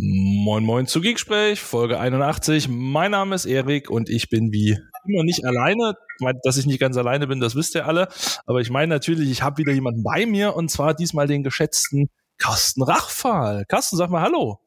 [0.00, 2.68] Moin Moin zu Geeksprech, Folge 81.
[2.68, 5.94] Mein Name ist Erik und ich bin wie immer nicht alleine.
[6.44, 8.06] Dass ich nicht ganz alleine bin, das wisst ihr alle.
[8.46, 12.10] Aber ich meine natürlich, ich habe wieder jemanden bei mir und zwar diesmal den geschätzten
[12.38, 13.64] Carsten Rachfahl.
[13.66, 14.60] Carsten, sag mal Hallo.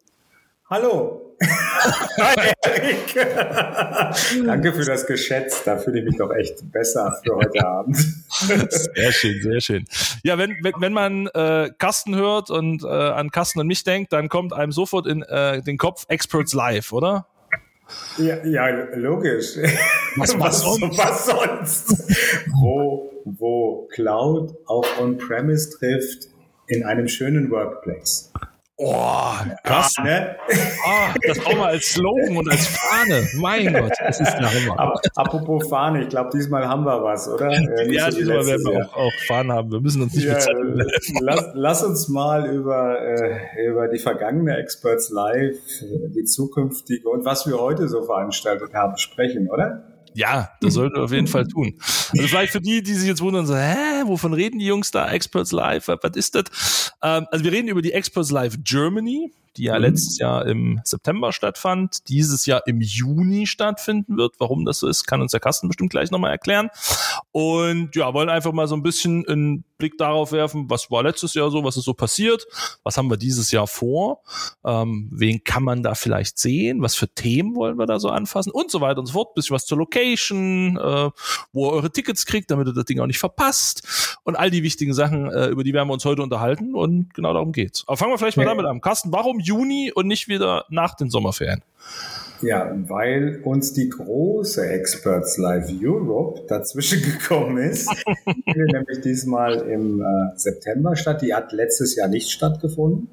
[0.71, 1.35] Hallo.
[1.41, 3.13] Hi, Erik.
[4.45, 5.65] Danke für das Geschätz.
[5.65, 7.97] Da fühle ich mich doch echt besser für heute Abend.
[8.29, 9.85] sehr schön, sehr schön.
[10.23, 14.13] Ja, wenn, wenn, wenn man äh, Carsten hört und äh, an Carsten und mich denkt,
[14.13, 17.27] dann kommt einem sofort in äh, den Kopf Experts Live, oder?
[18.17, 19.57] Ja, ja logisch.
[20.15, 20.97] Was, was, sonst?
[20.97, 22.45] was sonst?
[22.61, 26.29] wo, wo Cloud auf On-Premise trifft
[26.67, 28.31] in einem schönen Workplace.
[28.83, 29.93] Oh, krass.
[29.99, 30.35] Ja, ne?
[30.49, 33.27] oh, das brauchen wir als Slogan und als Fahne.
[33.35, 34.99] Mein Gott, das ist der Hammer.
[35.15, 37.51] Apropos Fahne, ich glaube, diesmal haben wir was, oder?
[37.51, 39.71] Äh, ja, so diesmal werden wir auch, auch Fahnen haben.
[39.71, 40.83] Wir müssen uns nicht ja, bezahlen.
[41.21, 45.57] Lass, lass, uns mal über, äh, über die vergangene Experts Live,
[46.15, 49.83] die zukünftige und was wir heute so veranstaltet haben, sprechen, oder?
[50.13, 51.73] Ja, das sollten wir auf jeden Fall tun.
[51.79, 55.09] Also vielleicht für die, die sich jetzt wundern, so, hä, wovon reden die Jungs da?
[55.11, 56.91] Experts Live, was ist das?
[57.01, 59.81] Ähm, also wir reden über die Experts Live Germany die ja mhm.
[59.81, 64.35] letztes Jahr im September stattfand, dieses Jahr im Juni stattfinden wird.
[64.39, 66.69] Warum das so ist, kann uns der Kasten bestimmt gleich nochmal erklären.
[67.31, 71.33] Und ja, wollen einfach mal so ein bisschen einen Blick darauf werfen, was war letztes
[71.33, 72.45] Jahr so, was ist so passiert,
[72.83, 74.21] was haben wir dieses Jahr vor,
[74.63, 78.51] ähm, wen kann man da vielleicht sehen, was für Themen wollen wir da so anfassen
[78.51, 79.33] und so weiter und so fort.
[79.33, 81.09] Bisschen was zur Location, äh,
[81.51, 84.61] wo ihr eure Tickets kriegt, damit ihr das Ding auch nicht verpasst und all die
[84.61, 87.83] wichtigen Sachen, äh, über die werden wir uns heute unterhalten und genau darum geht's.
[87.87, 88.81] Aber fangen wir vielleicht mal damit an.
[88.81, 91.61] Carsten, warum Juni und nicht wieder nach den Sommerferien?
[92.41, 97.89] Ja, weil uns die große Experts Live Europe dazwischen gekommen ist.
[98.27, 101.21] die nämlich diesmal im äh, September statt.
[101.21, 103.09] Die hat letztes Jahr nicht stattgefunden.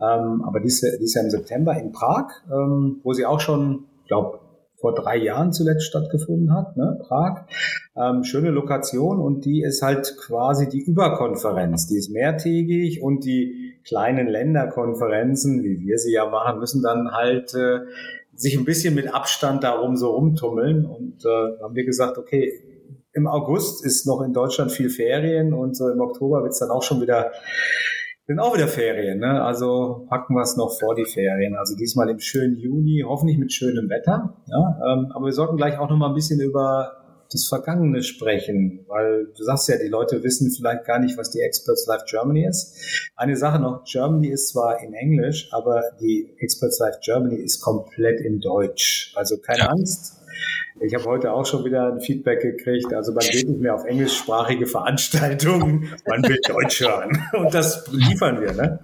[0.00, 4.40] Ähm, aber dieses Jahr im September in Prag, ähm, wo sie auch schon, ich glaube,
[4.84, 6.98] vor drei Jahren zuletzt stattgefunden hat, ne?
[7.00, 7.46] Prag.
[7.96, 11.86] Ähm, schöne Lokation und die ist halt quasi die Überkonferenz.
[11.86, 17.54] Die ist mehrtägig und die kleinen Länderkonferenzen, wie wir sie ja machen, müssen dann halt
[17.54, 17.80] äh,
[18.34, 20.84] sich ein bisschen mit Abstand darum so rumtummeln.
[20.84, 22.52] Und äh, haben wir gesagt, okay,
[23.14, 26.70] im August ist noch in Deutschland viel Ferien und so im Oktober wird es dann
[26.70, 27.32] auch schon wieder
[28.26, 29.42] sind auch wieder Ferien, ne?
[29.42, 31.56] Also packen wir es noch vor die Ferien.
[31.56, 34.34] Also diesmal im schönen Juni, hoffentlich mit schönem Wetter.
[34.46, 34.80] Ja?
[34.92, 39.26] Ähm, aber wir sollten gleich auch noch mal ein bisschen über das Vergangene sprechen, weil
[39.36, 43.10] du sagst ja, die Leute wissen vielleicht gar nicht, was die Experts Live Germany ist.
[43.16, 48.20] Eine Sache noch, Germany ist zwar in Englisch, aber die Experts Live Germany ist komplett
[48.20, 49.12] in Deutsch.
[49.16, 49.68] Also keine ja.
[49.68, 50.23] Angst,
[50.80, 52.92] ich habe heute auch schon wieder ein Feedback gekriegt.
[52.92, 57.22] Also man geht nicht mehr auf englischsprachige Veranstaltungen, man will Deutsch hören.
[57.32, 58.80] Und das liefern wir, ne?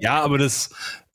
[0.00, 0.70] Ja, aber das,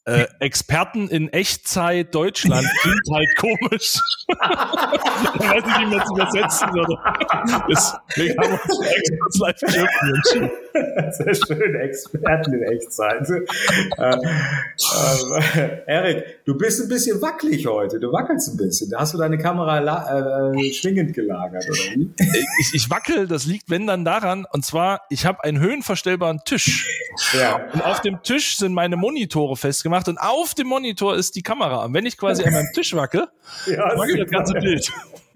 [0.06, 4.00] äh, Experten in Echtzeit Deutschland klingt halt komisch.
[4.28, 6.96] ich weiß nicht, wie man es übersetzen würde.
[7.68, 10.52] Deswegen haben wir uns für Experts Live entschieden.
[11.12, 13.28] Sehr schön, Experten in Echtzeit.
[13.97, 14.16] Äh,
[15.56, 18.00] äh, Erik, du bist ein bisschen wackelig heute.
[18.00, 18.90] Du wackelst ein bisschen.
[18.90, 22.09] Da hast du deine Kamera äh, schwingend gelagert, oder wie?
[22.59, 26.88] Ich, ich wackel, das liegt, wenn dann daran, und zwar, ich habe einen höhenverstellbaren Tisch.
[27.34, 27.59] Ja.
[27.74, 31.85] Und auf dem Tisch sind meine Monitore festgemacht und auf dem Monitor ist die Kamera.
[31.85, 33.30] Und wenn ich quasi an meinem Tisch wacke,
[33.68, 34.91] ja, wackelt das ganze Bild.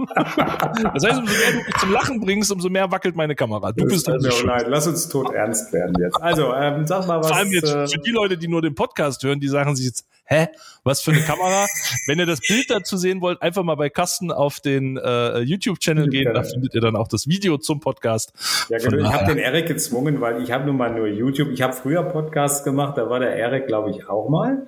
[0.05, 3.71] Das heißt, umso mehr du mich zum Lachen bringst, umso mehr wackelt meine Kamera.
[3.71, 4.47] Du das bist also schon.
[4.47, 6.21] Nein, lass uns tot ernst werden jetzt.
[6.21, 7.27] Also, ähm, sag mal was.
[7.27, 9.85] Vor allem jetzt äh, für die Leute, die nur den Podcast hören, die sagen sich
[9.85, 10.47] jetzt, hä,
[10.83, 11.65] was für eine Kamera?
[12.07, 16.07] Wenn ihr das Bild dazu sehen wollt, einfach mal bei Kasten auf den äh, YouTube-Channel
[16.07, 18.31] gehen, da findet ihr dann auch das Video zum Podcast.
[18.69, 19.09] Ja, genau.
[19.09, 21.49] ich habe den Erik gezwungen, weil ich habe nun mal nur YouTube.
[21.49, 24.67] Ich habe früher Podcasts gemacht, da war der Erik, glaube ich, auch mal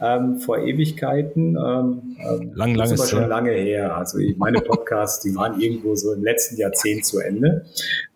[0.00, 1.56] ähm, vor Ewigkeiten.
[1.56, 3.94] Ähm, ähm lang, lang ist schon lange her.
[3.96, 7.66] Also meine Podcasts, die waren irgendwo so im letzten Jahrzehnt zu Ende.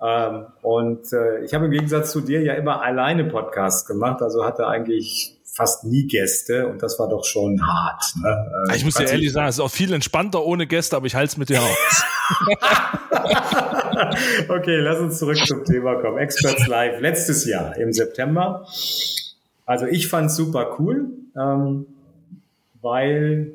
[0.03, 4.45] Ähm, und äh, ich habe im Gegensatz zu dir ja immer alleine Podcasts gemacht, also
[4.45, 8.05] hatte eigentlich fast nie Gäste und das war doch schon hart.
[8.23, 8.75] Ne?
[8.77, 11.31] Ich muss dir ehrlich sagen, es ist auch viel entspannter ohne Gäste, aber ich halte
[11.31, 12.05] es mit dir aus.
[14.49, 16.19] okay, lass uns zurück zum Thema kommen.
[16.19, 18.67] Experts Live letztes Jahr im September.
[19.65, 21.87] Also ich fand super cool, ähm,
[22.83, 23.53] weil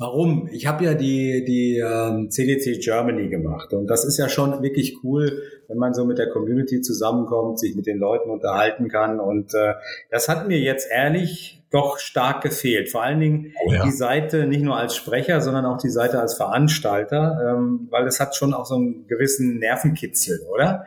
[0.00, 0.48] Warum?
[0.52, 5.02] Ich habe ja die, die ähm, CDC Germany gemacht und das ist ja schon wirklich
[5.02, 9.54] cool, wenn man so mit der Community zusammenkommt, sich mit den Leuten unterhalten kann und
[9.54, 9.74] äh,
[10.08, 12.90] das hat mir jetzt ehrlich doch stark gefehlt.
[12.90, 13.84] Vor allen Dingen oh ja.
[13.84, 18.20] die Seite nicht nur als Sprecher, sondern auch die Seite als Veranstalter, ähm, weil es
[18.20, 20.86] hat schon auch so einen gewissen Nervenkitzel, oder?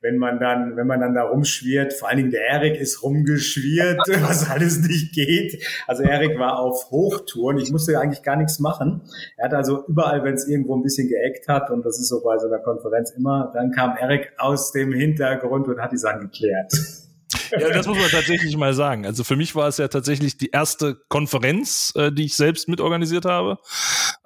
[0.00, 4.00] Wenn man dann, wenn man dann da rumschwirrt, vor allen Dingen der Erik ist rumgeschwirrt,
[4.22, 5.62] was alles nicht geht.
[5.86, 7.58] Also Erik war auf Hochtouren.
[7.58, 9.02] Ich musste eigentlich gar nichts machen.
[9.36, 12.22] Er hat also überall, wenn es irgendwo ein bisschen geeckt hat, und das ist so
[12.22, 16.22] bei so einer Konferenz immer, dann kam Erik aus dem Hintergrund und hat die Sachen
[16.22, 16.72] geklärt.
[17.58, 19.06] Ja, das muss man tatsächlich mal sagen.
[19.06, 23.24] Also für mich war es ja tatsächlich die erste Konferenz, äh, die ich selbst mitorganisiert
[23.24, 23.58] habe.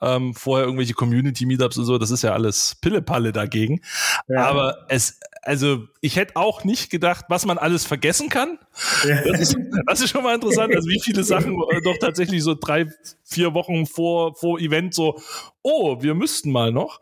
[0.00, 3.80] Ähm, vorher irgendwelche Community-Meetups und so, das ist ja alles Pillepalle dagegen.
[4.28, 4.46] Ja.
[4.46, 8.58] Aber es, also ich hätte auch nicht gedacht, was man alles vergessen kann.
[9.04, 9.22] Ja.
[9.22, 9.56] Das, ist,
[9.86, 12.86] das ist schon mal interessant, also wie viele Sachen äh, doch tatsächlich so drei,
[13.24, 15.20] vier Wochen vor, vor Event so,
[15.62, 17.00] oh, wir müssten mal noch.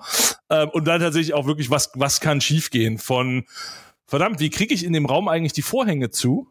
[0.51, 3.45] Ähm, und dann tatsächlich auch wirklich, was, was kann schiefgehen von
[4.07, 6.49] verdammt, wie kriege ich in dem Raum eigentlich die Vorhänge zu?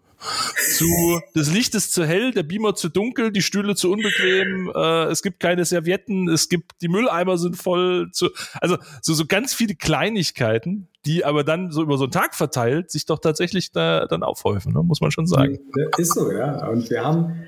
[0.77, 5.05] zu das Licht ist zu hell, der Beamer zu dunkel, die Stühle zu unbequem, äh,
[5.05, 8.29] es gibt keine Servietten, es gibt die Mülleimer sind voll zu,
[8.61, 12.91] also so so ganz viele Kleinigkeiten, die aber dann so über so einen Tag verteilt
[12.91, 14.83] sich doch tatsächlich da dann aufhäufen, ne?
[14.83, 15.59] muss man schon sagen.
[15.97, 16.67] Ist so, ja.
[16.69, 17.43] Und wir haben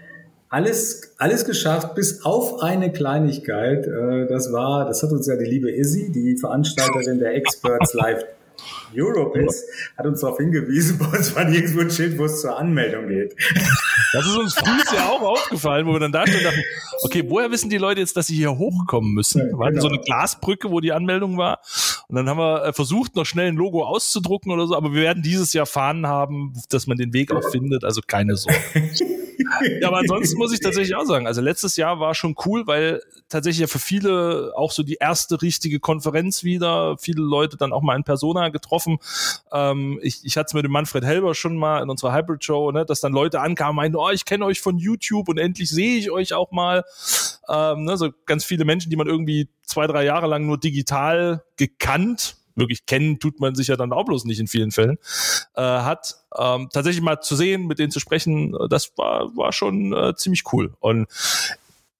[0.50, 3.88] alles, alles geschafft, bis auf eine Kleinigkeit.
[3.88, 8.26] Äh, das war, das hat uns ja die liebe Izzy, die Veranstalterin der Experts Live
[8.96, 9.66] Europe ist,
[9.98, 13.36] hat uns darauf hingewiesen, bei uns war nirgendwo ein Schild, wo es zur Anmeldung geht.
[14.14, 16.62] Das ist uns früh ja auch aufgefallen, wo wir dann da und dachten,
[17.04, 19.40] okay, woher wissen die Leute jetzt, dass sie hier hochkommen müssen?
[19.40, 20.00] Ja, wir hatten so genau.
[20.00, 21.60] eine Glasbrücke, wo die Anmeldung war.
[22.08, 25.02] Und dann haben wir äh, versucht, noch schnell ein Logo auszudrucken oder so, aber wir
[25.02, 28.60] werden dieses Jahr Fahnen haben, dass man den Weg auch findet, also keine Sorge.
[29.82, 33.02] ja, aber ansonsten muss ich tatsächlich auch sagen, also letztes Jahr war schon cool, weil
[33.30, 37.82] tatsächlich ja für viele auch so die erste richtige Konferenz wieder, viele Leute dann auch
[37.82, 38.98] mal in Persona getroffen.
[39.52, 42.72] Ähm, ich, ich hatte es mit dem Manfred Helber schon mal in unserer Hybrid Show,
[42.72, 45.98] ne, dass dann Leute ankamen, meinten, oh, ich kenne euch von YouTube und endlich sehe
[45.98, 46.84] ich euch auch mal.
[47.50, 51.44] Ähm, ne, so ganz viele Menschen, die man irgendwie zwei, drei Jahre lang nur digital
[51.58, 54.98] gekannt wirklich kennen tut man sich ja dann auch bloß nicht in vielen Fällen,
[55.56, 56.16] äh, hat.
[56.38, 60.44] Ähm, tatsächlich mal zu sehen, mit denen zu sprechen, das war, war schon äh, ziemlich
[60.54, 60.74] cool.
[60.80, 61.08] Und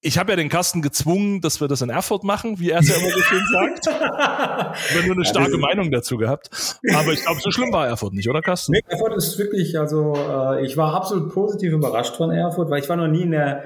[0.06, 2.88] ich habe ja den Kasten gezwungen, dass wir das in Erfurt machen, wie er es
[2.88, 3.86] ja immer so schön sagt.
[4.88, 6.50] Ich habe nur eine starke ja, Meinung dazu gehabt.
[6.94, 8.72] Aber ich glaube, so schlimm war Erfurt nicht, oder Kasten?
[8.72, 12.88] Nee, Erfurt ist wirklich, also äh, ich war absolut positiv überrascht von Erfurt, weil ich
[12.88, 13.64] war noch nie in der,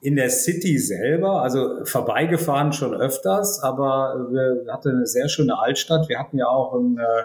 [0.00, 6.08] in der City selber, also vorbeigefahren schon öfters, aber wir hatten eine sehr schöne Altstadt.
[6.08, 7.24] Wir hatten ja auch ein, äh,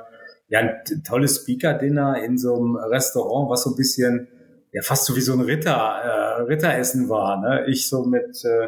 [0.49, 4.27] ja, ein tolles Speaker-Dinner in so einem Restaurant, was so ein bisschen
[4.73, 5.73] ja fast so wie so ein Ritter,
[6.03, 7.41] äh, Ritteressen war.
[7.41, 7.65] Ne?
[7.67, 8.67] Ich so mit äh,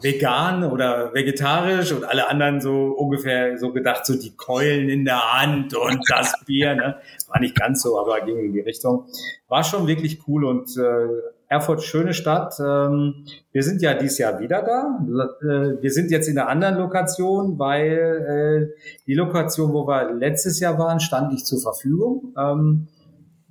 [0.00, 5.40] vegan oder vegetarisch und alle anderen so ungefähr so gedacht, so die Keulen in der
[5.40, 6.74] Hand und das Bier.
[6.74, 6.96] Ne?
[7.28, 9.06] War nicht ganz so, aber ging in die Richtung.
[9.48, 11.08] War schon wirklich cool und äh,
[11.48, 12.54] Erfurt, schöne Stadt.
[12.58, 14.98] Ähm, wir sind ja dieses Jahr wieder da.
[15.42, 20.58] Äh, wir sind jetzt in einer anderen Lokation, weil äh, die Lokation, wo wir letztes
[20.58, 22.34] Jahr waren, stand nicht zur Verfügung.
[22.36, 22.88] Ähm,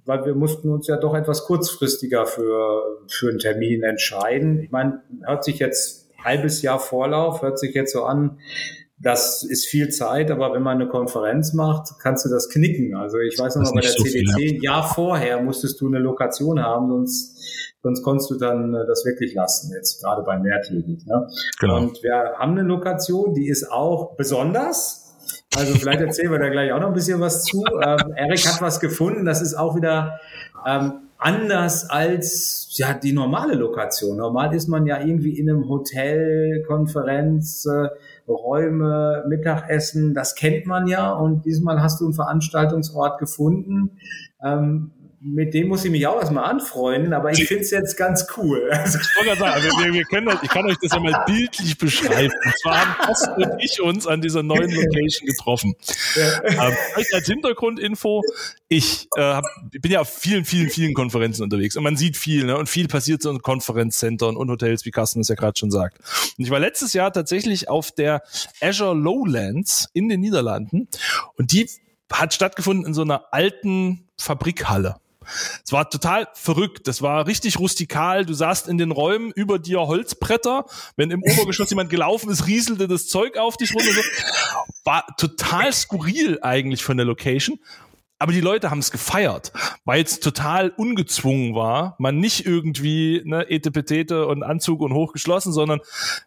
[0.05, 4.61] weil wir mussten uns ja doch etwas kurzfristiger für, für einen Termin entscheiden.
[4.61, 8.39] Ich meine, hört sich jetzt halbes Jahr Vorlauf, hört sich jetzt so an,
[8.99, 12.95] das ist viel Zeit, aber wenn man eine Konferenz macht, kannst du das knicken.
[12.95, 14.71] Also ich weiß noch mal bei der so CDC, viel, ja.
[14.71, 17.37] Jahr vorher musstest du eine Lokation haben, sonst,
[17.81, 21.05] sonst konntest du dann äh, das wirklich lassen, jetzt gerade bei mehrtägig.
[21.05, 21.27] Ne?
[21.59, 21.77] Genau.
[21.79, 25.02] Und wir haben eine Lokation, die ist auch besonders,
[25.57, 27.63] also vielleicht erzählen wir da gleich auch noch ein bisschen was zu.
[27.81, 30.19] Ähm, Erik hat was gefunden, das ist auch wieder
[30.65, 34.17] ähm, anders als ja die normale Lokation.
[34.17, 37.89] Normal ist man ja irgendwie in einem Hotel, Konferenz, äh,
[38.29, 41.11] Räume, Mittagessen, das kennt man ja.
[41.11, 43.97] Und diesmal hast du einen Veranstaltungsort gefunden,
[44.43, 44.91] ähm,
[45.25, 48.69] mit dem muss ich mich auch erstmal anfreunden, aber ich finde es jetzt ganz cool.
[48.83, 52.33] Also ich sagen, wir, wir können ich kann euch das ja mal bildlich beschreiben.
[52.43, 55.75] Und zwar haben Post und ich uns an dieser neuen Location getroffen.
[56.15, 56.67] Ja.
[56.67, 56.75] Ähm,
[57.13, 58.21] als Hintergrundinfo,
[58.67, 62.45] ich, äh, hab, bin ja auf vielen, vielen, vielen Konferenzen unterwegs und man sieht viel,
[62.45, 62.57] ne?
[62.57, 65.99] Und viel passiert so in Konferenzcentern und Hotels, wie Carsten es ja gerade schon sagt.
[66.37, 68.23] Und ich war letztes Jahr tatsächlich auf der
[68.59, 70.89] Azure Lowlands in den Niederlanden
[71.37, 71.69] und die
[72.11, 74.97] hat stattgefunden in so einer alten Fabrikhalle.
[75.63, 76.87] Es war total verrückt.
[76.87, 78.25] Das war richtig rustikal.
[78.25, 80.65] Du saßt in den Räumen über dir Holzbretter.
[80.95, 83.91] Wenn im Obergeschoss jemand gelaufen ist, rieselte das Zeug auf dich runter.
[84.83, 87.59] War total skurril eigentlich von der Location.
[88.23, 89.51] Aber die Leute haben es gefeiert,
[89.83, 91.97] weil es total ungezwungen war.
[91.99, 95.81] Man nicht irgendwie ne, Etepetete und Anzug und hochgeschlossen, sondern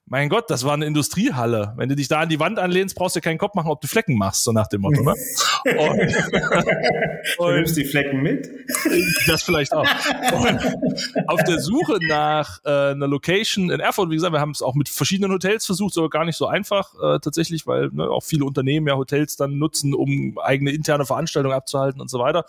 [0.05, 1.73] mein Gott, das war eine Industriehalle.
[1.79, 3.89] Wenn du dich da an die Wand anlehnst, brauchst du keinen Kopf machen, ob du
[3.89, 5.03] Flecken machst, so nach dem Motto.
[5.05, 5.15] Ne?
[7.39, 8.47] Und, du nimmst die Flecken mit?
[9.27, 9.87] Das vielleicht auch.
[10.33, 10.61] Und
[11.27, 14.75] auf der Suche nach äh, einer Location in Erfurt, wie gesagt, wir haben es auch
[14.75, 18.45] mit verschiedenen Hotels versucht, sogar gar nicht so einfach äh, tatsächlich, weil ne, auch viele
[18.45, 22.45] Unternehmen ja Hotels dann nutzen, um eigene interne Veranstaltungen abzuhalten und so weiter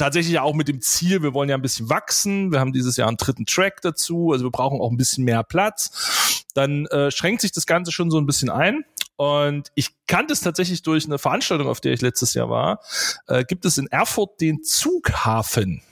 [0.00, 2.52] tatsächlich auch mit dem Ziel, wir wollen ja ein bisschen wachsen.
[2.52, 5.42] Wir haben dieses Jahr einen dritten Track dazu, also wir brauchen auch ein bisschen mehr
[5.44, 6.46] Platz.
[6.54, 8.84] Dann äh, schränkt sich das Ganze schon so ein bisschen ein.
[9.16, 12.80] Und ich kannte es tatsächlich durch eine Veranstaltung, auf der ich letztes Jahr war.
[13.26, 15.82] Äh, gibt es in Erfurt den Zughafen.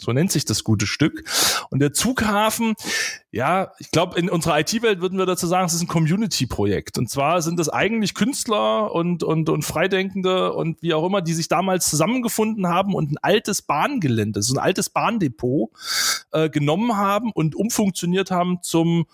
[0.00, 1.24] So nennt sich das gute Stück.
[1.68, 2.74] Und der Zughafen,
[3.32, 6.98] ja, ich glaube, in unserer IT-Welt würden wir dazu sagen, es ist ein Community-Projekt.
[6.98, 11.34] Und zwar sind das eigentlich Künstler und, und, und Freidenkende und wie auch immer, die
[11.34, 15.70] sich damals zusammengefunden haben und ein altes Bahngelände, so ein altes Bahndepot
[16.32, 19.06] äh, genommen haben und umfunktioniert haben zum,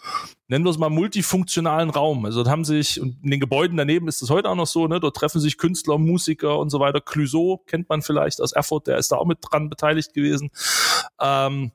[0.49, 2.25] nennen wir es mal, multifunktionalen Raum.
[2.25, 4.87] Also dort haben sich, und in den Gebäuden daneben ist das heute auch noch so,
[4.87, 7.03] ne, dort treffen sich Künstler, Musiker und so weiter.
[7.03, 10.49] Clouseau kennt man vielleicht aus Erfurt, der ist da auch mit dran beteiligt gewesen.
[11.21, 11.73] Ähm,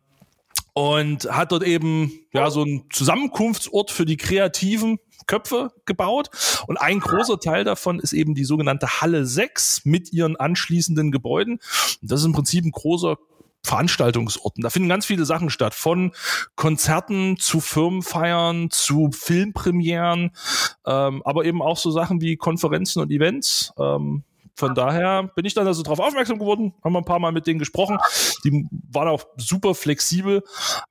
[0.73, 6.29] und hat dort eben ja so einen Zusammenkunftsort für die kreativen Köpfe gebaut.
[6.67, 11.59] Und ein großer Teil davon ist eben die sogenannte Halle 6 mit ihren anschließenden Gebäuden.
[12.01, 13.17] Und das ist im Prinzip ein großer
[13.63, 14.63] Veranstaltungsorten.
[14.63, 16.13] Da finden ganz viele Sachen statt, von
[16.55, 20.31] Konzerten zu Firmenfeiern, zu Filmpremieren,
[20.85, 23.71] ähm, aber eben auch so Sachen wie Konferenzen und Events.
[23.77, 24.23] Ähm,
[24.55, 27.47] von daher bin ich dann also darauf aufmerksam geworden, haben wir ein paar Mal mit
[27.47, 27.97] denen gesprochen.
[28.43, 30.43] Die waren auch super flexibel.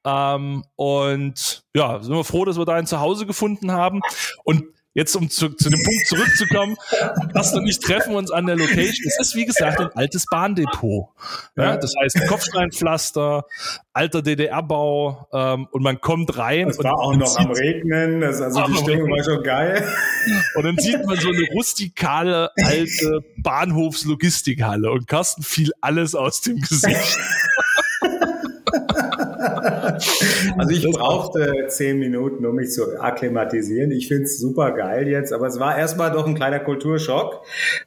[0.04, 4.00] Ähm, und ja, sind wir froh, dass wir da ein Zuhause gefunden haben.
[4.44, 6.76] Und Jetzt, um zu, zu dem Punkt zurückzukommen,
[7.32, 9.06] Gast und ich treffen uns an der Location.
[9.06, 11.11] Es ist, wie gesagt, ein altes Bahndepot.
[11.56, 13.44] Ja, das heißt Kopfsteinpflaster,
[13.92, 16.68] alter DDR-Bau ähm, und man kommt rein.
[16.68, 19.87] Es war auch noch am Regnen, das, also die Stimmung war schon geil.
[20.56, 26.61] Und dann sieht man so eine rustikale, alte Bahnhofslogistikhalle und Carsten fiel alles aus dem
[26.61, 27.18] Gesicht.
[30.59, 33.90] Also ich brauchte zehn Minuten, um mich zu akklimatisieren.
[33.90, 37.42] Ich finde es super geil jetzt, aber es war erstmal doch ein kleiner Kulturschock,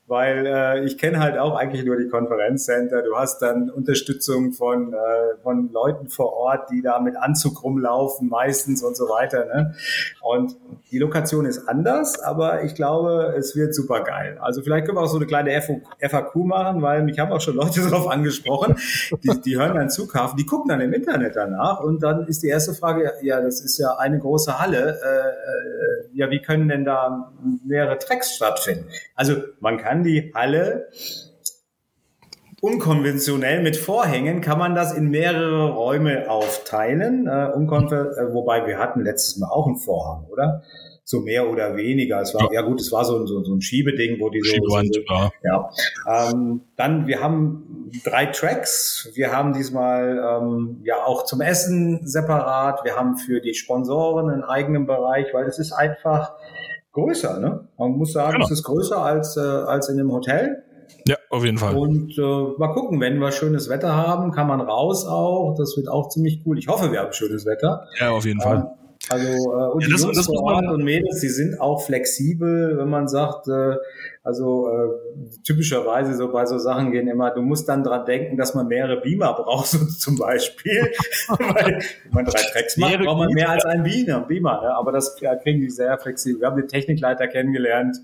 [0.08, 3.02] weil äh, ich kenne halt auch eigentlich nur die Konferenzcenter.
[3.04, 4.98] Du hast dann Unterstützung von, äh,
[5.42, 9.46] von Leuten vor Ort, die da mit Anzug rumlaufen meistens und so weiter.
[9.46, 9.76] Ne?
[10.22, 10.56] Und
[10.92, 14.38] die Lokation ist anders, aber ich glaube, es wird super geil.
[14.42, 17.56] Also vielleicht können wir auch so eine kleine FAQ machen, weil mich haben auch schon
[17.56, 18.76] Leute darauf angesprochen,
[19.24, 22.48] die, die hören dann Zughafen, die gucken dann im Internet danach und dann ist die
[22.48, 26.86] erste Frage, ja, das ist ja eine große Halle, äh, äh, ja, wie können denn
[26.86, 27.32] da
[27.66, 28.86] mehrere Tracks stattfinden?
[29.16, 30.88] Also man kann die Halle
[32.64, 37.28] unkonventionell mit Vorhängen kann man das in mehrere Räume aufteilen.
[37.28, 40.64] Äh, äh, wobei wir hatten letztes Mal auch einen Vorhang, oder?
[41.04, 42.22] So mehr oder weniger.
[42.22, 44.56] Es war, ja, ja gut, es war so, so, so ein Schiebeding, wo die so,
[44.66, 45.32] so ja.
[45.44, 45.70] ja.
[46.08, 49.10] Ähm, dann, wir haben drei Tracks.
[49.14, 52.86] Wir haben diesmal ähm, ja auch zum Essen separat.
[52.86, 56.34] Wir haben für die Sponsoren einen eigenen Bereich, weil es ist einfach
[56.94, 57.40] größer.
[57.40, 57.68] Ne?
[57.78, 58.46] Man muss sagen, genau.
[58.46, 60.64] es ist größer als, äh, als in einem Hotel.
[61.06, 61.76] Ja, auf jeden Fall.
[61.76, 62.22] Und äh,
[62.58, 65.54] mal gucken, wenn wir schönes Wetter haben, kann man raus auch.
[65.58, 66.58] Das wird auch ziemlich cool.
[66.58, 67.88] Ich hoffe, wir haben schönes Wetter.
[68.00, 68.74] Ja, auf jeden Fall.
[69.10, 71.86] Also äh, und ja, das, die Jungs das vor Ort und Mädels, die sind auch
[71.86, 73.76] flexibel, wenn man sagt, äh,
[74.24, 78.54] also äh, typischerweise so bei so Sachen gehen immer, du musst dann dran denken, dass
[78.54, 80.90] man mehrere Beamer braucht, so zum Beispiel.
[81.28, 84.22] Weil wenn man drei Tracks macht, braucht man mehr als einen Beamer.
[84.22, 84.74] Beamer ne?
[84.76, 86.40] Aber das ja, kriegen die sehr flexibel.
[86.40, 87.98] Wir haben den Technikleiter kennengelernt.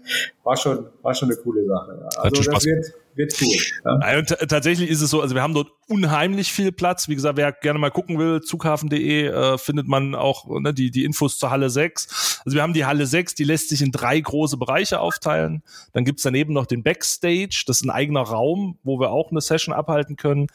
[0.44, 2.10] War schon, war schon eine coole Sache.
[2.18, 3.58] Also das wird, wird cool.
[3.86, 4.18] Ja?
[4.18, 7.10] Und tatsächlich ist es so, also wir haben dort unheimlich viel Platz.
[7.10, 11.04] Wie gesagt, wer gerne mal gucken will, zughafen.de äh, findet man auch ne, die, die
[11.04, 12.42] Infos zur Halle 6.
[12.46, 15.64] Also wir haben die Halle 6, die lässt sich in drei große Bereiche aufteilen.
[15.94, 19.42] Dann gibt's daneben noch den Backstage, das ist ein eigener Raum, wo wir auch eine
[19.42, 20.48] Session abhalten können.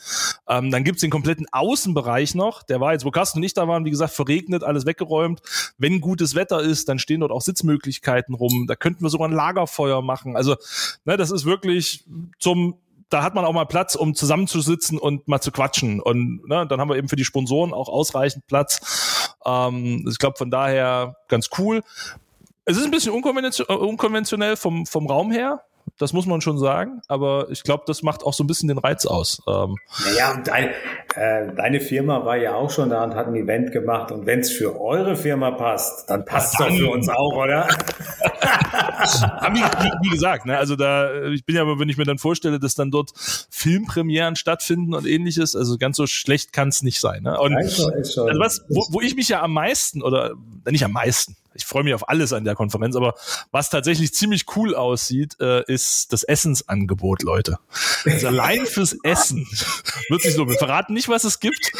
[0.49, 3.69] Ähm, dann gibt's den kompletten Außenbereich noch, der war jetzt, wo Carsten und ich da
[3.69, 5.43] waren, wie gesagt, verregnet, alles weggeräumt.
[5.77, 8.67] Wenn gutes Wetter ist, dann stehen dort auch Sitzmöglichkeiten rum.
[8.67, 10.37] Da könnten wir sogar ein Lagerfeuer machen.
[10.37, 10.57] Also,
[11.05, 12.05] ne, das ist wirklich
[12.39, 12.54] zum
[13.11, 16.01] da hat man auch mal Platz, um zusammenzusitzen und mal zu quatschen.
[16.01, 19.35] Und ne, dann haben wir eben für die Sponsoren auch ausreichend Platz.
[19.47, 21.83] Ähm, ich glaube, von daher ganz cool.
[22.65, 25.61] Es ist ein bisschen unkonventionell vom, vom Raum her.
[25.99, 28.79] das muss man schon sagen, aber ich glaube, das macht auch so ein bisschen den
[28.79, 29.43] Reiz aus.
[29.47, 30.71] Ähm, naja, und dein,
[31.15, 34.41] äh, deine Firma war ja auch schon da und hat ein Event gemacht und wenn
[34.41, 37.69] es für eure Firma passt, dann passt es doch für uns auch, oder?
[39.53, 39.63] wie,
[40.03, 42.75] wie, gesagt, ne, also da, ich bin ja, aber, wenn ich mir dann vorstelle, dass
[42.75, 43.13] dann dort
[43.51, 47.23] Filmpremieren stattfinden und ähnliches, also ganz so schlecht kann es nicht sein.
[47.23, 47.39] Ne?
[47.39, 47.91] Und, also
[48.39, 50.35] was, wo, wo ich mich ja am meisten, oder
[50.71, 53.15] nicht am meisten, ich freue mich auf alles an der Konferenz, aber
[53.53, 57.59] was tatsächlich ziemlich cool aussieht, äh, ist das Essensangebot, Leute.
[58.05, 59.47] Also allein fürs Essen
[60.09, 60.49] wird sich so.
[60.49, 61.73] Wir verraten nicht, was es gibt,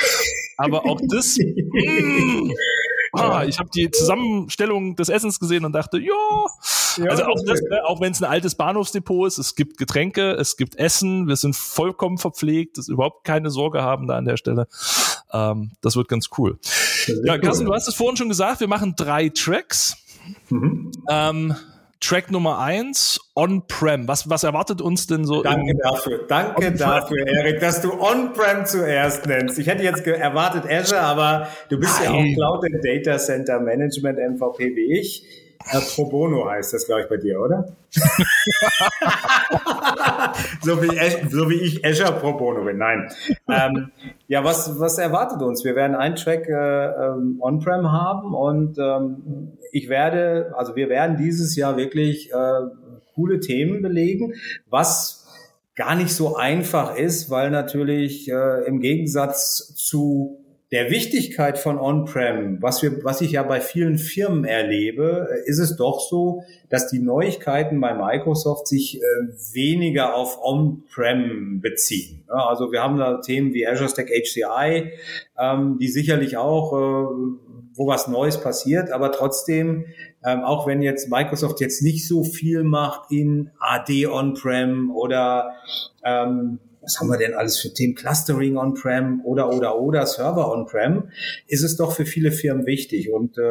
[0.57, 1.37] aber auch das.
[1.39, 2.55] Mh,
[3.15, 6.47] ah, ich habe die Zusammenstellung des Essens gesehen und dachte, ja,
[6.97, 10.33] ja also auch das, ne, auch wenn es ein altes Bahnhofsdepot ist, es gibt Getränke,
[10.33, 14.37] es gibt Essen, wir sind vollkommen verpflegt, das überhaupt keine Sorge haben da an der
[14.37, 14.67] Stelle.
[15.33, 16.59] Ähm, das wird ganz cool.
[17.25, 19.97] Ja, Carsten, du hast es vorhin schon gesagt, wir machen drei Tracks.
[20.49, 20.93] Mhm.
[21.11, 21.55] Ähm,
[22.05, 24.07] Track Nummer eins, On-Prem.
[24.07, 25.43] Was, was erwartet uns denn so?
[25.43, 26.27] Danke dafür.
[26.29, 29.59] Danke dafür, Erik, dass du On-Prem zuerst nennst.
[29.59, 32.13] Ich hätte jetzt erwartet Azure, aber du bist Nein.
[32.35, 35.25] ja auch Cloud and Data Center Management MVP wie ich.
[35.71, 37.77] Äh, Pro Bono heißt das, glaube ich, bei dir, oder?
[40.63, 42.79] so, wie, so wie ich Azure Pro Bono bin.
[42.79, 43.09] Nein.
[43.49, 43.91] Ähm,
[44.29, 45.65] ja, was, was erwartet uns?
[45.65, 51.17] Wir werden einen Track äh, ähm, On-Prem haben und ähm, ich werde, also wir werden
[51.17, 52.61] dieses Jahr wirklich äh,
[53.15, 54.35] coole Themen belegen,
[54.69, 55.25] was
[55.75, 60.44] gar nicht so einfach ist, weil natürlich äh, im Gegensatz zu
[60.75, 65.77] der Wichtigkeit von On-Prem, was wir, was ich ja bei vielen Firmen erlebe, ist es
[65.77, 69.01] doch so, dass die Neuigkeiten bei Microsoft sich äh,
[69.53, 72.25] weniger auf On-Prem beziehen.
[72.27, 74.91] Ja, also wir haben da Themen wie Azure Stack HCI,
[75.39, 77.07] ähm, die sicherlich auch, äh,
[77.77, 79.85] wo was Neues passiert, aber trotzdem,
[80.25, 85.53] ähm, auch wenn jetzt Microsoft jetzt nicht so viel macht in AD On-Prem oder
[86.05, 87.95] ähm, was haben wir denn alles für Themen?
[87.95, 91.09] Clustering on-prem oder, oder, oder Server on-prem,
[91.47, 93.13] ist es doch für viele Firmen wichtig.
[93.13, 93.43] Und äh,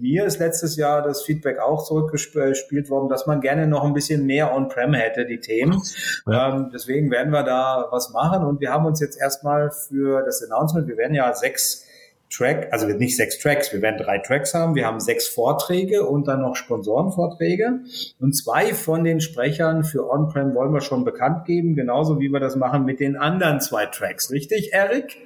[0.00, 4.26] mir ist letztes Jahr das Feedback auch zurückgespielt worden, dass man gerne noch ein bisschen
[4.26, 5.80] mehr on-prem hätte, die Themen.
[6.26, 6.56] Ja.
[6.56, 8.44] Ähm, deswegen werden wir da was machen.
[8.44, 11.86] Und wir haben uns jetzt erstmal für das Announcement, wir werden ja sechs
[12.32, 16.28] Track, also nicht sechs Tracks, wir werden drei Tracks haben, wir haben sechs Vorträge und
[16.28, 17.80] dann noch Sponsorenvorträge.
[18.20, 22.40] Und zwei von den Sprechern für On-Prem wollen wir schon bekannt geben, genauso wie wir
[22.40, 24.30] das machen mit den anderen zwei Tracks.
[24.30, 25.18] Richtig, Erik?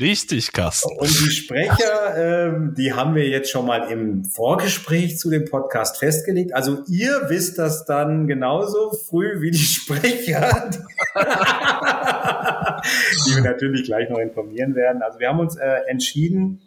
[0.00, 0.96] Richtig, Carsten.
[0.98, 5.98] Und die Sprecher, ähm, die haben wir jetzt schon mal im Vorgespräch zu dem Podcast
[5.98, 6.54] festgelegt.
[6.54, 10.70] Also ihr wisst das dann genauso früh wie die Sprecher,
[13.26, 15.02] die wir natürlich gleich noch informieren werden.
[15.02, 16.60] Also wir haben uns äh, entschieden,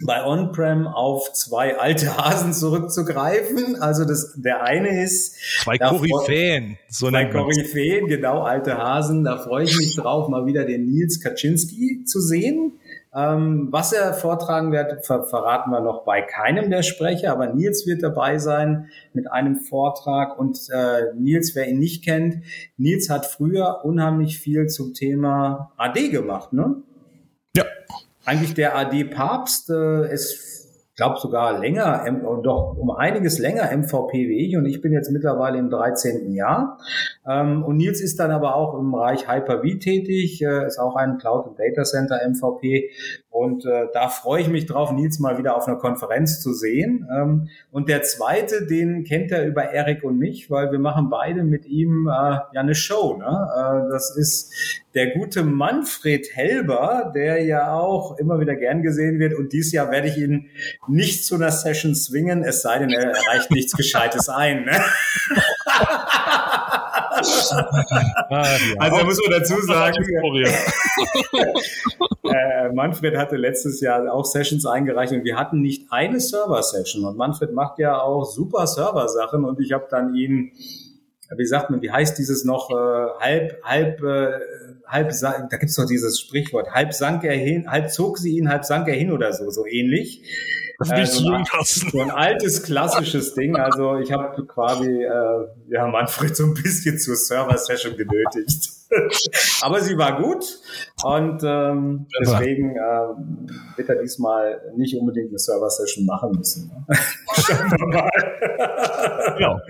[0.00, 3.76] bei On-Prem auf zwei alte Hasen zurückzugreifen.
[3.80, 5.36] Also das, der eine ist...
[5.62, 6.78] Zwei Koryphäen.
[6.88, 9.24] So zwei Koryphäen, genau, alte Hasen.
[9.24, 12.78] Da freue ich mich drauf, mal wieder den Nils Kaczynski zu sehen.
[13.14, 17.86] Ähm, was er vortragen wird, ver verraten wir noch bei keinem der Sprecher, aber Nils
[17.86, 20.38] wird dabei sein mit einem Vortrag.
[20.38, 22.44] Und äh, Nils, wer ihn nicht kennt,
[22.76, 26.82] Nils hat früher unheimlich viel zum Thema AD gemacht, ne?
[27.56, 27.64] Ja
[28.28, 30.67] eigentlich der AD Papst äh, ist
[30.98, 32.04] glaube sogar länger,
[32.42, 36.32] doch um einiges länger MVP wie ich und ich bin jetzt mittlerweile im 13.
[36.34, 36.78] Jahr.
[37.24, 41.18] Ähm, und Nils ist dann aber auch im Bereich Hyper-V tätig, äh, ist auch ein
[41.18, 42.90] Cloud- und Data Center MVP
[43.38, 47.08] und äh, da freue ich mich drauf, Nils mal wieder auf einer Konferenz zu sehen.
[47.14, 51.44] Ähm, und der zweite, den kennt er über Erik und mich, weil wir machen beide
[51.44, 53.16] mit ihm äh, ja eine Show.
[53.16, 53.24] Ne?
[53.24, 54.52] Äh, das ist
[54.94, 59.34] der gute Manfred Helber, der ja auch immer wieder gern gesehen wird.
[59.34, 60.48] Und dieses Jahr werde ich ihn
[60.88, 64.64] nicht zu einer Session zwingen, es sei denn, er erreicht nichts Gescheites ein.
[64.64, 64.72] Ne?
[68.30, 68.46] ah.
[68.78, 70.04] Also da muss man dazu sagen,
[72.24, 77.04] äh, Manfred hatte letztes Jahr auch Sessions eingereicht und wir hatten nicht eine Server-Session.
[77.04, 80.52] Und Manfred macht ja auch super Server-Sachen und ich habe dann ihn,
[81.36, 84.30] wie sagt man, wie heißt dieses noch, äh, halb, halb, äh,
[84.86, 88.64] halb, da gibt's doch dieses Sprichwort, halb sank er hin, halb zog sie ihn, halb
[88.64, 90.22] sank er hin oder so, so ähnlich.
[90.80, 93.56] Äh, so, ein, so ein altes klassisches Ding.
[93.56, 98.70] Also ich habe quasi äh, ja Manfred so ein bisschen zur Server-Session genötigt.
[99.62, 100.44] Aber sie war gut
[101.02, 106.68] und ähm, deswegen äh, wird er diesmal nicht unbedingt eine Server-Session machen müssen.
[106.68, 106.96] Ne?
[107.34, 109.36] Schauen wir mal.
[109.40, 109.60] ja.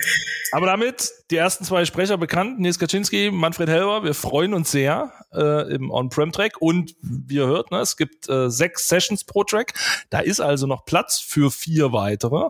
[0.53, 4.05] Aber damit die ersten zwei Sprecher bekannt, Nils Kaczynski, Manfred Helber.
[4.05, 8.51] Wir freuen uns sehr äh, im On-Prem-Track und wie ihr hört, ne, es gibt äh,
[8.51, 9.75] sechs Sessions pro Track.
[10.11, 12.49] Da ist also noch Platz für vier weitere.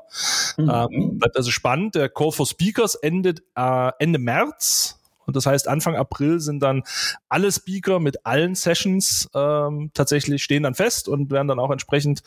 [0.57, 0.71] Mhm.
[0.71, 1.95] Ähm, bleibt also spannend.
[1.95, 4.98] Der Call for Speakers endet äh, Ende März.
[5.29, 6.85] Und das heißt, Anfang April sind dann
[7.29, 12.23] alle Speaker mit allen Sessions ähm, tatsächlich stehen dann fest und werden dann auch entsprechend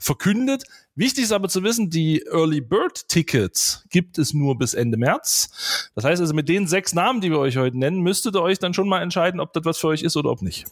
[0.00, 0.64] verkündet.
[0.94, 5.90] Wichtig ist aber zu wissen, die Early Bird Tickets gibt es nur bis Ende März.
[5.94, 8.58] Das heißt also, mit den sechs Namen, die wir euch heute nennen, müsstet ihr euch
[8.58, 10.64] dann schon mal entscheiden, ob das was für euch ist oder ob nicht.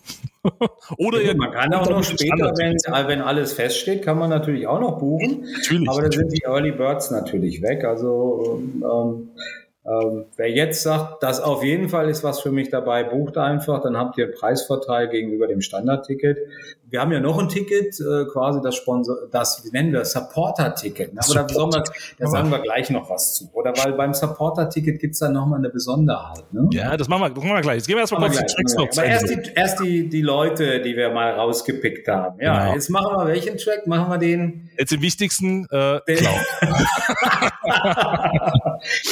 [0.96, 2.76] oder ja, man kann auch noch später, wenn,
[3.08, 5.44] wenn, alles feststeht, kann man natürlich auch noch buchen.
[5.52, 5.90] Natürlich.
[5.90, 7.84] Aber dann sind die Early Birds natürlich weg.
[7.84, 9.28] Also ähm,
[9.86, 13.82] ähm, wer jetzt sagt, das auf jeden Fall ist was für mich dabei, bucht einfach,
[13.82, 16.38] dann habt ihr einen Preisvorteil gegenüber dem Standardticket.
[16.94, 20.12] Wir haben ja noch ein Ticket, äh, quasi das Sponsor, das, wie nennen wir das,
[20.12, 21.12] Supporter-Ticket.
[21.12, 21.20] Ne?
[21.24, 21.74] Aber Support.
[21.74, 21.84] da, wir,
[22.20, 23.50] da sagen wir gleich noch was zu.
[23.52, 26.44] Oder weil beim Supporter-Ticket gibt's dann nochmal eine Besonderheit.
[26.52, 26.68] Ne?
[26.70, 27.78] Ja, das machen wir, das machen wir gleich.
[27.78, 30.82] Jetzt gehen wir erstmal kurz die Tracks noch Aber erst, die, erst die, die Leute,
[30.82, 32.40] die wir mal rausgepickt haben.
[32.40, 32.74] Ja, genau.
[32.74, 33.88] jetzt machen wir welchen Track?
[33.88, 34.70] Machen wir den?
[34.78, 35.98] Jetzt den wichtigsten, äh,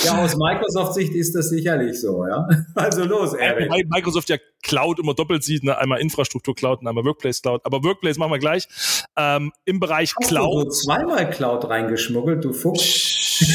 [0.05, 2.49] ja, aus Microsoft-Sicht ist das sicherlich so, ja.
[2.77, 3.73] Also los, Eric.
[3.89, 5.77] Microsoft ja Cloud immer doppelt sieht, ne?
[5.77, 7.63] einmal Infrastruktur Cloud und einmal Workplace Cloud.
[7.73, 8.69] Aber Workplace machen wir gleich.
[9.17, 10.67] Ähm, Im Bereich Hast Cloud.
[10.67, 13.41] Du so zweimal Cloud reingeschmuggelt, du Fuchs.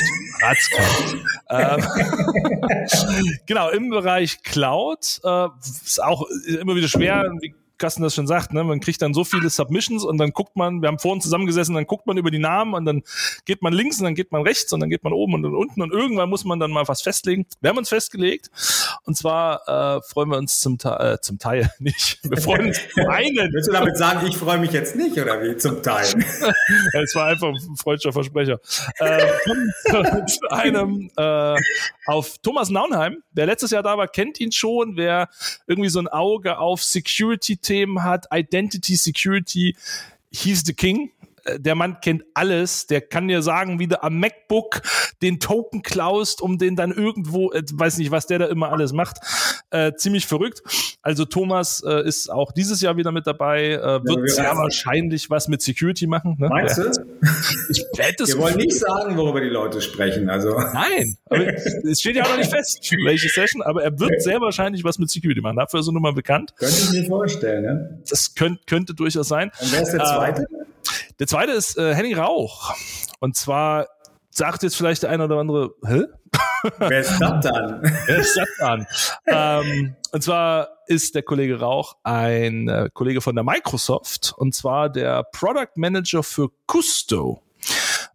[1.50, 1.84] ähm,
[3.46, 6.26] genau, im Bereich Cloud äh, ist auch
[6.60, 7.32] immer wieder schwer.
[7.78, 10.82] Carsten das schon sagt, ne, man kriegt dann so viele Submissions und dann guckt man,
[10.82, 13.04] wir haben vorhin zusammengesessen, dann guckt man über die Namen und dann
[13.46, 15.56] geht man links und dann geht man rechts und dann geht man oben und dann
[15.56, 17.46] unten und irgendwann muss man dann mal was festlegen.
[17.62, 18.50] Wir haben uns festgelegt
[19.04, 22.20] und zwar äh, freuen wir uns zum, Teil, äh, zum Teil nicht.
[22.24, 23.54] Wir freuen uns zum einen.
[23.54, 26.08] Willst du damit sagen, ich freue mich jetzt nicht oder wie zum Teil?
[26.94, 28.60] Es war einfach ein freudscher Versprecher.
[28.98, 29.28] Äh,
[30.26, 31.56] zu einem äh,
[32.06, 35.30] auf Thomas Naunheim, wer letztes Jahr da war, kennt ihn schon, wer
[35.68, 39.76] irgendwie so ein Auge auf Security Themen hat, Identity Security,
[40.32, 41.12] he's the king
[41.58, 44.82] der Mann kennt alles, der kann dir sagen, wie du am MacBook
[45.22, 48.94] den Token klaust, um den dann irgendwo, äh, weiß nicht, was der da immer alles
[48.94, 49.18] macht.
[49.70, 50.62] Äh, ziemlich verrückt.
[51.02, 55.30] Also Thomas äh, ist auch dieses Jahr wieder mit dabei, äh, wird ja, sehr wahrscheinlich
[55.30, 56.38] was mit Security machen.
[56.40, 56.48] Ne?
[56.50, 56.92] Meinst du?
[57.70, 58.30] Ich wette es.
[58.30, 60.30] Wir wollen nicht sagen, worüber die Leute sprechen.
[60.30, 60.58] Also.
[60.74, 61.18] Nein,
[61.84, 65.00] es steht ja auch noch nicht fest, welche Session, aber er wird sehr wahrscheinlich was
[65.00, 65.58] mit Security machen.
[65.58, 66.54] Dafür ist er nun mal bekannt.
[66.58, 68.04] Könnte ich mir vorstellen, ne?
[68.10, 69.52] Das könnte, könnte durchaus sein.
[69.60, 70.48] Und wer ist der Zweite?
[71.20, 72.74] Der zweite ist äh, Henning Rauch.
[73.20, 73.88] Und zwar
[74.30, 76.04] sagt jetzt vielleicht der eine oder andere, hä?
[76.78, 77.82] Wer ist das dann?
[78.06, 78.88] Wer ist das dann?
[79.26, 84.90] ähm, und zwar ist der Kollege Rauch ein äh, Kollege von der Microsoft und zwar
[84.90, 87.42] der Product Manager für Custo.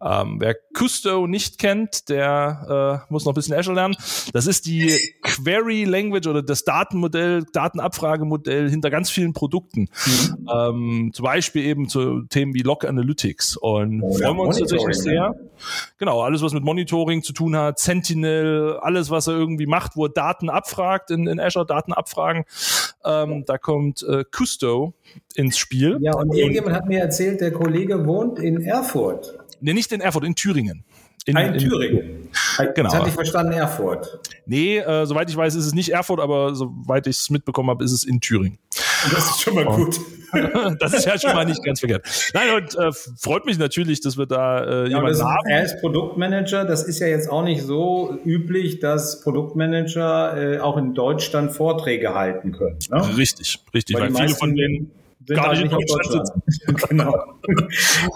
[0.03, 3.95] Ähm, wer Custo nicht kennt, der äh, muss noch ein bisschen Azure lernen.
[4.33, 9.87] Das ist die Query Language oder das Datenmodell, Datenabfragemodell hinter ganz vielen Produkten.
[10.05, 10.49] Mhm.
[10.53, 13.55] Ähm, zum Beispiel eben zu Themen wie Log Analytics.
[13.57, 15.29] Und oh, freuen wir uns tatsächlich sehr.
[15.29, 15.49] Ne?
[15.97, 20.05] Genau, alles, was mit Monitoring zu tun hat, Sentinel, alles, was er irgendwie macht, wo
[20.05, 22.43] er Daten abfragt, in, in Azure Daten abfragen.
[23.05, 24.93] Ähm, da kommt äh, Custo
[25.35, 25.97] ins Spiel.
[26.01, 29.42] Ja, und irgendjemand hat mir erzählt, der Kollege wohnt in Erfurt.
[29.63, 30.83] Nee, nicht in Erfurt, in Thüringen.
[31.25, 32.29] In, in, in Thüringen.
[32.75, 32.89] Genau.
[32.89, 34.19] Das hatte ich verstanden, Erfurt.
[34.45, 37.81] Nee, äh, soweit ich weiß, ist es nicht Erfurt, aber soweit ich es mitbekommen habe,
[37.85, 38.59] ist es in Thüringen.
[39.09, 39.99] Das ist schon mal gut.
[40.79, 42.05] das ist ja schon mal nicht ganz verkehrt.
[42.33, 45.47] Nein, und äh, freut mich natürlich, dass wir da äh, ja, jemanden haben.
[45.47, 46.65] Er ist Produktmanager.
[46.65, 52.13] Das ist ja jetzt auch nicht so üblich, dass Produktmanager äh, auch in Deutschland Vorträge
[52.13, 52.79] halten können.
[52.89, 53.17] Ne?
[53.17, 53.95] Richtig, richtig.
[53.95, 54.91] Weil, weil viele von denen
[55.25, 56.29] sind gar nicht in Deutschland.
[56.29, 56.89] Deutschland.
[56.89, 57.23] genau.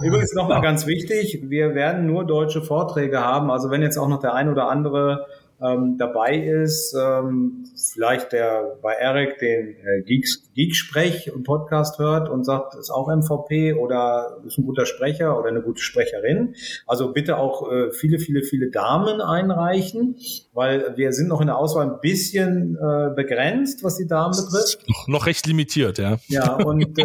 [0.04, 3.52] Übrigens nochmal ganz wichtig, wir werden nur deutsche Vorträge haben.
[3.52, 5.28] Also wenn jetzt auch noch der ein oder andere
[5.62, 12.30] ähm, dabei ist, ähm, vielleicht der bei Eric den äh, Geeks, Geeksprech im Podcast hört
[12.30, 16.56] und sagt, ist auch MVP oder ist ein guter Sprecher oder eine gute Sprecherin.
[16.86, 20.18] Also bitte auch äh, viele, viele, viele Damen einreichen,
[20.54, 24.86] weil wir sind noch in der Auswahl ein bisschen äh, begrenzt, was die Damen betrifft.
[25.08, 26.18] Noch, recht limitiert, ja.
[26.28, 27.04] Ja, und äh,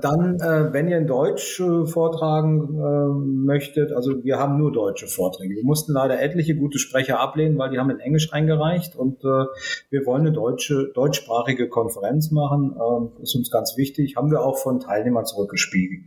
[0.00, 5.08] dann, äh, wenn ihr in Deutsch äh, vortragen äh, möchtet, also wir haben nur deutsche
[5.08, 5.56] Vorträge.
[5.56, 9.24] Wir mussten leider etliche gute Sprecher ablehnen, weil die haben haben in Englisch eingereicht und
[9.24, 9.46] äh,
[9.90, 12.76] wir wollen eine deutsche, deutschsprachige Konferenz machen.
[12.76, 14.16] Ähm, ist uns ganz wichtig.
[14.16, 16.04] Haben wir auch von Teilnehmern zurückgespiegelt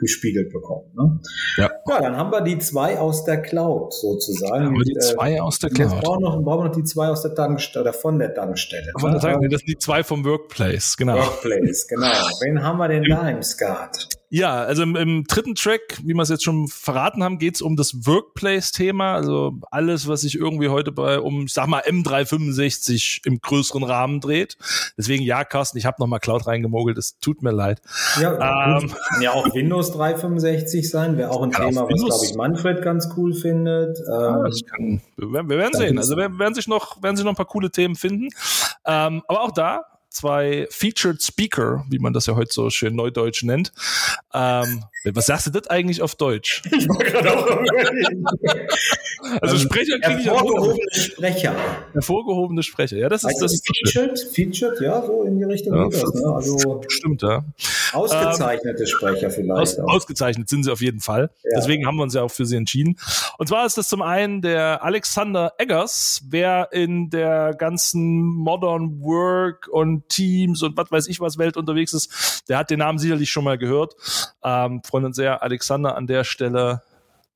[0.00, 0.90] gespiegelt bekommen.
[0.94, 1.20] Ne?
[1.58, 1.70] Ja.
[1.88, 4.74] ja, dann haben wir die zwei aus der Cloud sozusagen.
[4.74, 5.92] Ja, die zwei äh, aus der Cloud.
[5.92, 8.92] Jetzt brauchen, noch, brauchen wir noch die zwei aus der Tankstelle oder von der Tankstelle.
[9.00, 9.20] Ne?
[9.20, 11.16] Sagen, das sind die zwei vom Workplace, genau.
[11.16, 12.06] Workplace, genau.
[12.42, 14.08] Wen haben wir denn da im Skat?
[14.32, 17.62] Ja, also im, im dritten Track, wie wir es jetzt schon verraten haben, geht es
[17.62, 19.14] um das Workplace-Thema.
[19.14, 24.20] Also alles, was sich irgendwie heute bei um, ich sag mal, M365 im größeren Rahmen
[24.20, 24.56] dreht.
[24.96, 26.96] Deswegen ja, Carsten, ich habe nochmal Cloud reingemogelt.
[26.96, 27.82] Es tut mir leid.
[28.20, 32.82] Ja, ähm, ja auch Windows 365 sein, wäre auch ein Thema, was glaube ich Manfred
[32.82, 33.98] ganz cool findet.
[33.98, 35.98] Ähm, ja, kann, wir, wir, werden sehen.
[35.98, 38.28] Also werden, werden sich noch werden sich noch ein paar coole Themen finden.
[38.86, 43.44] Ähm, aber auch da zwei Featured Speaker, wie man das ja heute so schön neudeutsch
[43.44, 43.72] nennt.
[44.34, 46.62] Ähm, was sagst du das eigentlich auf Deutsch?
[46.80, 47.64] Ich wollte gerade auch
[49.42, 51.56] Also ähm, Sprecher kriege ich ja Hervorgehobene Sprecher.
[51.92, 53.60] Hervorgehobene Sprecher, ja, das ist also das.
[53.62, 56.14] Featured, featured, ja, so in die Richtung ja, geht das.
[56.14, 56.32] Ne?
[56.34, 57.44] Also stimmt, ja.
[57.92, 59.78] Ausgezeichnete ähm, Sprecher vielleicht.
[59.78, 61.30] Aus, ausgezeichnet sind sie auf jeden Fall.
[61.42, 61.50] Ja.
[61.56, 62.98] Deswegen haben wir uns ja auch für sie entschieden.
[63.38, 69.68] Und zwar ist das zum einen der Alexander Eggers, wer in der ganzen Modern Work
[69.68, 73.30] und Teams und was weiß ich was Welt unterwegs ist, der hat den Namen sicherlich
[73.30, 73.94] schon mal gehört.
[74.42, 76.82] Ähm, freuen uns sehr, Alexander an der Stelle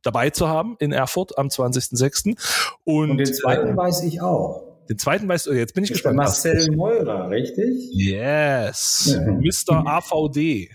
[0.03, 2.37] dabei zu haben in Erfurt am 20.06.
[2.85, 4.74] Und, und den zweiten äh, weiß ich auch.
[4.89, 6.17] Den zweiten weißt du, jetzt bin ich das gespannt.
[6.17, 7.89] Marcel Meurer, richtig?
[7.93, 9.15] Yes.
[9.15, 9.21] Ja.
[9.33, 9.87] Mr.
[9.87, 10.71] AVD.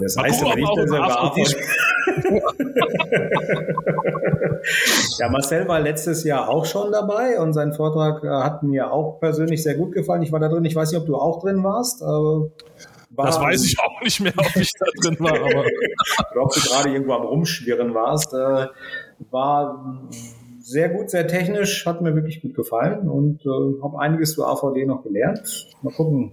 [0.00, 1.54] Das heißt aber nicht, dass er AVD
[5.18, 9.20] ja, Marcel war letztes Jahr auch schon dabei und sein Vortrag äh, hat mir auch
[9.20, 10.22] persönlich sehr gut gefallen.
[10.22, 10.64] Ich war da drin.
[10.64, 12.00] Ich weiß nicht, ob du auch drin warst.
[12.02, 15.34] War das weiß ich auch nicht mehr, ob ich da drin war.
[15.34, 18.34] Aber Oder ob du gerade irgendwo am Rumschwirren warst.
[18.34, 18.66] Äh,
[19.30, 20.08] war
[20.64, 24.86] sehr gut, sehr technisch, hat mir wirklich gut gefallen und äh, habe einiges zu AVD
[24.86, 25.68] noch gelernt.
[25.82, 26.32] Mal gucken,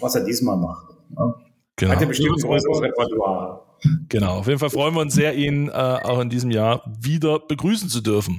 [0.00, 0.94] was er diesmal macht.
[1.16, 1.34] Ja.
[1.76, 1.92] Genau.
[1.92, 3.62] Hat ja bestimmt ein größeres Repertoire.
[4.08, 7.40] Genau, auf jeden Fall freuen wir uns sehr, ihn äh, auch in diesem Jahr wieder
[7.40, 8.38] begrüßen zu dürfen.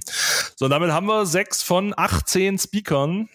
[0.56, 3.28] So, damit haben wir sechs von 18 Speakern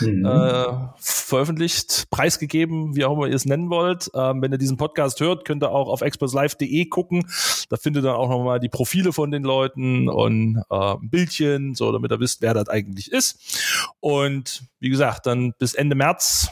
[0.00, 0.24] mhm.
[0.24, 0.64] äh,
[0.96, 4.10] veröffentlicht, preisgegeben, wie auch immer ihr es nennen wollt.
[4.14, 7.26] Ähm, wenn ihr diesen Podcast hört, könnt ihr auch auf expresslive.de gucken.
[7.68, 12.12] Da findet ihr auch nochmal die Profile von den Leuten und äh, Bildchen, so damit
[12.12, 13.94] ihr wisst, wer das eigentlich ist.
[14.00, 16.50] Und wie gesagt, dann bis Ende März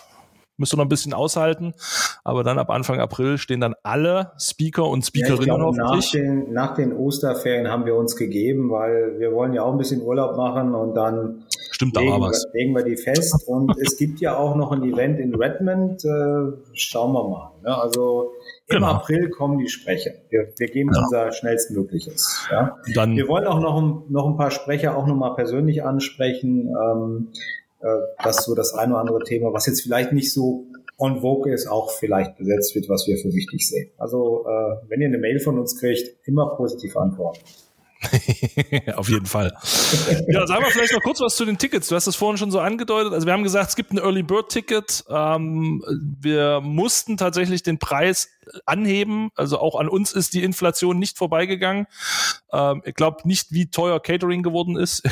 [0.56, 1.74] müsst ihr noch ein bisschen aushalten.
[2.24, 6.52] Aber dann ab Anfang April stehen dann alle Speaker und Speakerinnen ja, glaube, nach den,
[6.52, 10.36] nach den Osterferien haben wir uns gegeben, weil wir wollen ja auch ein bisschen Urlaub
[10.36, 11.44] machen und dann
[11.76, 12.46] Stimmt, da legen, war was.
[12.54, 13.46] legen wir die fest.
[13.46, 16.02] Und es gibt ja auch noch ein Event in Redmond.
[16.06, 17.52] Äh, schauen wir mal.
[17.62, 17.76] Ne?
[17.76, 18.32] Also
[18.68, 18.92] im genau.
[18.92, 20.12] April kommen die Sprecher.
[20.30, 21.02] Wir, wir geben ja.
[21.02, 22.48] unser schnellstmögliches.
[22.50, 22.78] Ja?
[22.94, 26.74] Dann, wir wollen auch noch ein, noch ein paar Sprecher auch nochmal persönlich ansprechen.
[26.82, 27.28] Ähm,
[27.80, 30.64] äh, dass so das eine oder andere Thema, was jetzt vielleicht nicht so
[30.96, 33.90] on vogue ist, auch vielleicht besetzt wird, was wir für wichtig sehen.
[33.98, 37.40] Also äh, wenn ihr eine Mail von uns kriegt, immer positiv antworten.
[38.96, 39.56] Auf jeden Fall.
[40.28, 41.88] Ja, sagen wir vielleicht noch kurz was zu den Tickets.
[41.88, 43.12] Du hast es vorhin schon so angedeutet.
[43.12, 45.04] Also wir haben gesagt, es gibt ein Early Bird Ticket.
[45.08, 45.82] Ähm,
[46.20, 48.28] wir mussten tatsächlich den Preis
[48.64, 49.30] anheben.
[49.34, 51.86] Also auch an uns ist die Inflation nicht vorbeigegangen.
[52.52, 55.02] Ähm, ich glaube nicht, wie teuer Catering geworden ist.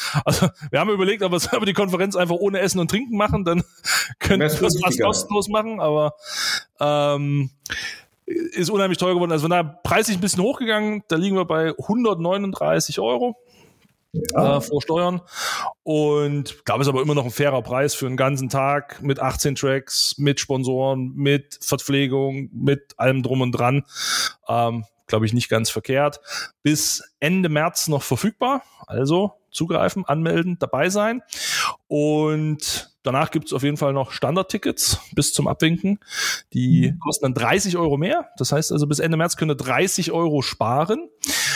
[0.24, 3.62] also wir haben überlegt, aber wir die Konferenz einfach ohne Essen und Trinken machen, dann
[4.18, 5.80] könnten wir das fast kostenlos machen.
[5.80, 6.14] Aber
[6.80, 7.50] ähm,
[8.28, 9.32] ist unheimlich teuer geworden.
[9.32, 11.02] Also von daher preislich ein bisschen hochgegangen.
[11.08, 13.36] Da liegen wir bei 139 Euro.
[14.12, 14.56] Ja.
[14.56, 15.20] Äh, vor Steuern.
[15.82, 19.54] Und gab es aber immer noch ein fairer Preis für einen ganzen Tag mit 18
[19.54, 23.84] Tracks, mit Sponsoren, mit Verpflegung, mit allem drum und dran.
[24.48, 26.20] Ähm, Glaube ich nicht ganz verkehrt.
[26.62, 28.62] Bis Ende März noch verfügbar.
[28.86, 31.22] Also zugreifen, anmelden, dabei sein.
[31.86, 35.98] Und danach gibt es auf jeden Fall noch Standardtickets bis zum Abwinken.
[36.52, 36.98] Die mhm.
[37.00, 38.28] kosten dann 30 Euro mehr.
[38.36, 41.08] Das heißt also, bis Ende März könnt ihr 30 Euro sparen.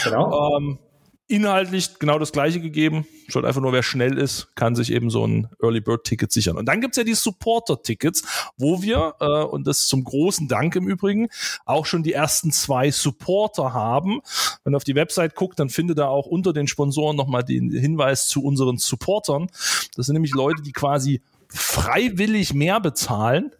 [0.03, 0.57] Genau.
[0.57, 0.79] Ähm,
[1.27, 3.07] inhaltlich genau das gleiche gegeben.
[3.27, 6.57] Schaut einfach nur, wer schnell ist, kann sich eben so ein Early Bird Ticket sichern.
[6.57, 8.23] Und dann gibt's ja die Supporter Tickets,
[8.57, 11.29] wo wir, äh, und das zum großen Dank im Übrigen,
[11.65, 14.19] auch schon die ersten zwei Supporter haben.
[14.63, 17.71] Wenn ihr auf die Website guckt, dann findet ihr auch unter den Sponsoren nochmal den
[17.71, 19.47] Hinweis zu unseren Supportern.
[19.95, 21.21] Das sind nämlich Leute, die quasi
[21.53, 23.51] freiwillig mehr bezahlen,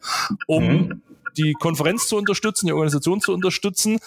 [0.47, 1.01] um mhm
[1.37, 3.97] die Konferenz zu unterstützen, die Organisation zu unterstützen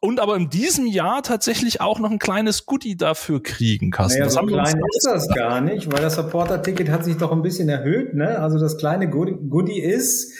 [0.00, 4.20] und aber in diesem Jahr tatsächlich auch noch ein kleines Goodie dafür kriegen, Carsten.
[4.20, 7.68] Naja, so klein ist das gar nicht, weil das Supporter-Ticket hat sich doch ein bisschen
[7.68, 8.14] erhöht.
[8.14, 8.38] Ne?
[8.38, 10.32] Also das kleine Goodie ist,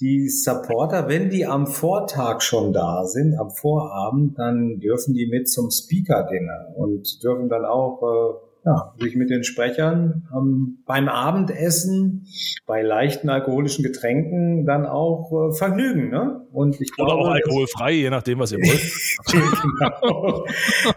[0.00, 5.48] die Supporter, wenn die am Vortag schon da sind, am Vorabend, dann dürfen die mit
[5.48, 12.26] zum Speaker-Dinner und dürfen dann auch äh, ja, sich mit den Sprechern ähm, beim Abendessen,
[12.66, 16.10] bei leichten alkoholischen Getränken dann auch äh, vergnügen.
[16.10, 16.46] Ne?
[16.52, 19.26] Und ich glaube, Oder auch alkoholfrei, je nachdem, was ihr wollt.
[19.32, 20.44] genau.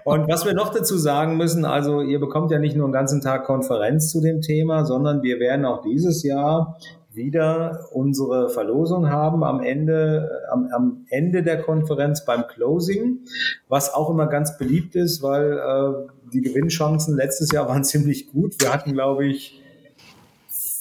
[0.03, 3.21] Und was wir noch dazu sagen müssen, also ihr bekommt ja nicht nur einen ganzen
[3.21, 6.77] Tag Konferenz zu dem Thema, sondern wir werden auch dieses Jahr
[7.13, 13.19] wieder unsere Verlosung haben am Ende, am, am Ende der Konferenz beim Closing,
[13.69, 18.59] was auch immer ganz beliebt ist, weil äh, die Gewinnchancen letztes Jahr waren ziemlich gut.
[18.59, 19.61] Wir hatten, glaube ich,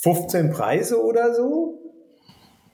[0.01, 1.82] 15 Preise oder so.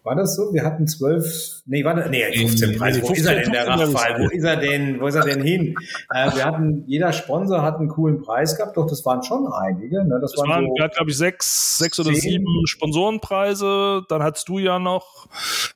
[0.08, 0.54] War das so?
[0.54, 3.02] Wir hatten zwölf, nee, warte, nee, 15 Preise.
[3.02, 4.24] Wo 15, ist er denn, der Raffael?
[4.24, 5.74] Wo ist er denn, wo ist er denn hin?
[6.08, 10.02] Äh, wir hatten, jeder Sponsor hat einen coolen Preis gehabt, doch das waren schon einige.
[10.06, 10.18] Ne?
[10.22, 14.06] Das, das waren, so wir glaube ich, sechs, sechs oder sieben Sponsorenpreise.
[14.08, 15.28] Dann hattest du ja noch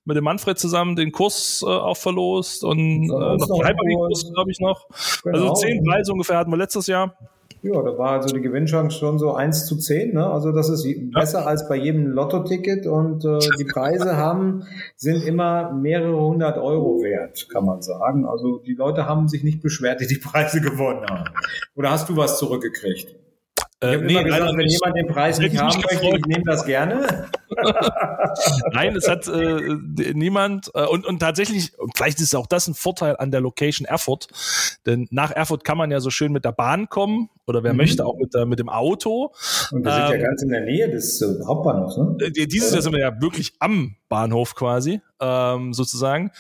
[0.07, 4.51] mit dem Manfred zusammen den Kurs äh, auch verlost und äh, noch den Hyperlink-Kurs, glaube
[4.51, 4.87] ich, noch.
[5.25, 5.37] Genau.
[5.37, 7.18] Also zehn Preise ungefähr hatten wir letztes Jahr.
[7.62, 10.14] Ja, da war also die Gewinnchance schon so 1 zu 10.
[10.14, 10.27] Ne?
[10.27, 14.64] Also das ist besser als bei jedem Lotto-Ticket und äh, die Preise haben,
[14.96, 18.27] sind immer mehrere hundert Euro wert, kann man sagen.
[18.27, 21.31] Also die Leute haben sich nicht beschwert, die die Preise gewonnen haben.
[21.77, 23.21] Oder hast du was zurückgekriegt?
[23.83, 27.29] Habe nee, gesagt, wenn jemand den Preis nicht haben möchte, ich nehme das gerne.
[28.73, 29.77] Nein, es hat äh,
[30.14, 34.29] niemand äh, und, und tatsächlich, vielleicht ist auch das ein Vorteil an der Location Erfurt,
[34.87, 37.79] denn nach Erfurt kann man ja so schön mit der Bahn kommen oder wer mhm.
[37.79, 39.33] möchte auch mit, der, mit dem Auto.
[39.73, 42.16] Und wir ähm, sind ja ähm, ganz in der Nähe des äh, Hauptbahnhofs, ne?
[42.21, 46.31] Äh, dieses Jahr sind wir ja wirklich am Bahnhof quasi, ähm, sozusagen.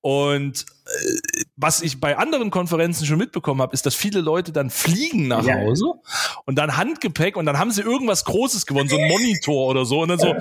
[0.00, 1.16] Und äh,
[1.56, 5.44] was ich bei anderen Konferenzen schon mitbekommen habe, ist, dass viele Leute dann fliegen nach
[5.44, 5.56] ja.
[5.56, 5.94] Hause
[6.44, 10.00] und dann Handgepäck und dann haben sie irgendwas Großes gewonnen, so ein Monitor oder so.
[10.00, 10.34] Und dann so,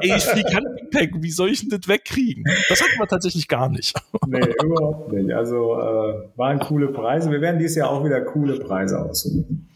[0.00, 2.44] ey, ich fliege Handgepäck, wie soll ich denn das wegkriegen?
[2.70, 3.94] Das hatten wir tatsächlich gar nicht.
[4.26, 5.30] Nee, überhaupt nicht.
[5.34, 7.30] Also äh, waren coole Preise.
[7.30, 9.68] Wir werden dieses Jahr auch wieder coole Preise aussuchen.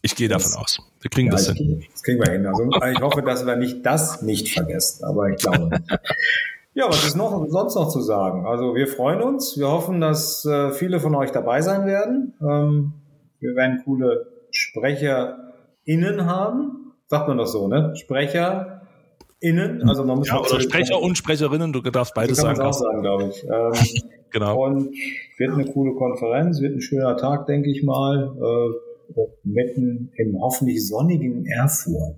[0.00, 0.78] Ich gehe davon aus.
[1.00, 1.84] Wir kriegen ja, das hin.
[1.92, 2.46] Das kriegen wir hin.
[2.46, 5.78] Also ich hoffe, dass wir nicht das nicht vergessen, aber ich glaube.
[6.76, 8.44] Ja, was ist noch sonst noch zu sagen?
[8.44, 9.56] Also wir freuen uns.
[9.56, 12.34] Wir hoffen, dass äh, viele von euch dabei sein werden.
[12.42, 12.92] Ähm,
[13.40, 16.92] wir werden coole SprecherInnen haben.
[17.06, 17.94] Sagt man das so, ne?
[17.96, 19.88] SprecherInnen.
[19.88, 21.72] Also man muss ja, oder Sprecher und Sprecherinnen.
[21.72, 22.60] Du darfst beides sagen.
[22.60, 23.42] auch sagen, glaube ich.
[23.50, 23.72] Ähm,
[24.30, 24.66] genau.
[24.66, 24.94] Und
[25.38, 28.36] wird eine coole Konferenz, wird ein schöner Tag, denke ich mal.
[28.36, 32.16] Äh, mitten im hoffentlich sonnigen Erfurt.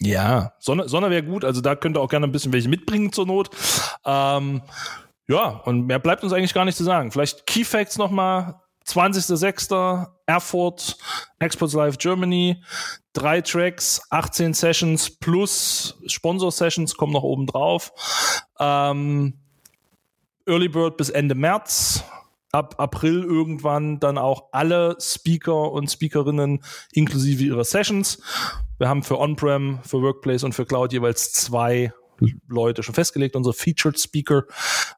[0.00, 1.44] Ja, Sonne, Sonne wäre gut.
[1.44, 3.50] Also da könnt ihr auch gerne ein bisschen welche mitbringen zur Not.
[4.04, 4.62] Ähm,
[5.28, 7.10] ja, und mehr bleibt uns eigentlich gar nicht zu sagen.
[7.10, 8.60] Vielleicht Key Facts nochmal.
[8.86, 10.06] 20.06.
[10.26, 10.96] Erfurt,
[11.38, 12.62] Exports Live Germany,
[13.12, 17.92] drei Tracks, 18 Sessions plus Sponsor Sessions kommen noch oben drauf.
[18.58, 19.34] Ähm,
[20.46, 22.04] Early Bird bis Ende März.
[22.52, 28.22] Ab April irgendwann dann auch alle Speaker und Speakerinnen inklusive ihrer Sessions.
[28.84, 31.94] Wir haben für On-Prem, für Workplace und für Cloud jeweils zwei
[32.48, 34.42] Leute schon festgelegt, unsere Featured Speaker.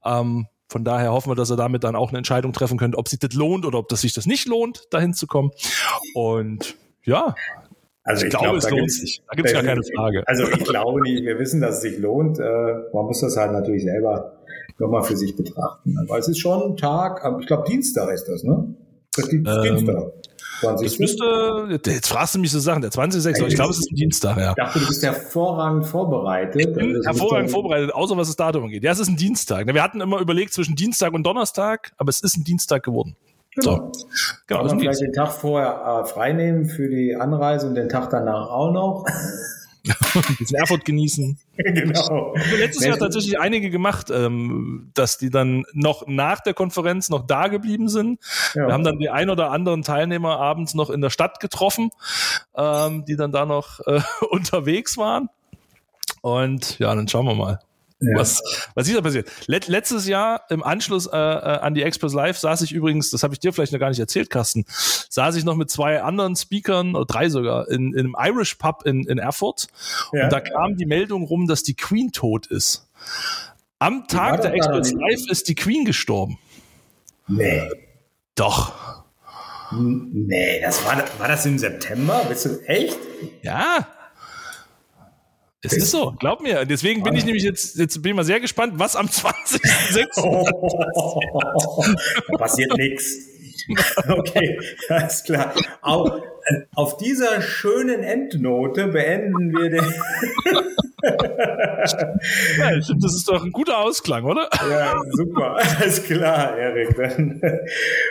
[0.05, 3.07] Ähm, von daher hoffen wir, dass ihr damit dann auch eine Entscheidung treffen könnt, ob
[3.07, 5.53] sich das lohnt oder ob das sich das nicht lohnt, dahin zu kommen.
[6.15, 7.37] Und ja,
[8.03, 9.23] also ich, ich glaube, glaub, es lohnt sich.
[9.29, 10.25] Da gibt es gar keine Frage.
[10.27, 12.41] Also ich glaube nicht, wir wissen, dass es sich lohnt.
[12.41, 12.43] Äh,
[12.93, 14.33] man muss das halt natürlich selber
[14.81, 15.97] nochmal für sich betrachten.
[16.09, 18.75] Aber es ist schon ein Tag, ich glaube Dienstag ist das, ne?
[19.15, 20.13] Das ist ähm, Dienstag.
[20.61, 20.89] 20.
[20.89, 23.47] Das müsste, jetzt fragst du mich so Sachen, der 26.
[23.47, 24.51] Ich glaube, es ist ein Dienstag, ja.
[24.51, 26.57] Ich dachte, du bist hervorragend vorbereitet.
[26.57, 28.83] Ich bin also hervorragend vorbereitet, außer was das Datum angeht.
[28.83, 29.67] Ja, es ist ein Dienstag.
[29.67, 33.17] Wir hatten immer überlegt zwischen Dienstag und Donnerstag, aber es ist ein Dienstag geworden.
[33.57, 33.91] Genau.
[33.93, 34.07] So.
[34.47, 38.11] Genau, Kann man vielleicht den Tag vorher äh, freinehmen für die Anreise und den Tag
[38.11, 39.07] danach auch noch.
[40.29, 41.39] ein bisschen Erfurt genießen.
[41.57, 42.35] genau.
[42.57, 47.49] Letztes Jahr tatsächlich einige gemacht, ähm, dass die dann noch nach der Konferenz noch da
[47.49, 48.21] geblieben sind.
[48.55, 48.69] Ja.
[48.69, 51.91] Wir haben dann die ein oder anderen Teilnehmer abends noch in der Stadt getroffen,
[52.57, 54.01] ähm, die dann da noch äh,
[54.31, 55.29] unterwegs waren.
[56.23, 57.61] Und ja, dann schauen wir mal.
[57.99, 58.19] Ja.
[58.19, 58.43] Was,
[58.75, 59.31] was ist da passiert?
[59.47, 63.23] Let, letztes Jahr im Anschluss äh, äh, an die Express Live saß ich übrigens, das
[63.23, 66.37] habe ich dir vielleicht noch gar nicht erzählt, Carsten, saß ich noch mit zwei anderen
[66.37, 69.69] Speakern, oder drei sogar, in, in einem Irish Pub in, in Erfurt.
[70.13, 70.25] Ja.
[70.25, 72.87] Und da kam die Meldung rum, dass die Queen tot ist.
[73.79, 76.39] Am Tag der Express Live ist die Queen gestorben.
[77.29, 77.71] Nee.
[78.35, 79.05] Doch.
[79.73, 82.25] Nee, das war, war das im September?
[82.29, 82.99] Bist du echt?
[83.43, 83.89] Ja.
[85.67, 86.65] Es ist so, glaub mir.
[86.65, 90.23] Deswegen bin ich nämlich jetzt, jetzt bin ich mal sehr gespannt, was am 20.06.
[90.23, 91.85] Oh,
[92.39, 93.17] passiert nichts.
[94.09, 95.53] Okay, alles klar.
[95.81, 96.23] Auf,
[96.77, 99.85] auf dieser schönen Endnote beenden wir den.
[102.59, 104.49] ja, das ist doch ein guter Ausklang, oder?
[104.71, 105.57] Ja, super.
[105.81, 106.95] Alles klar, Erik.